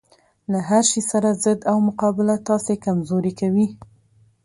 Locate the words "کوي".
3.39-3.67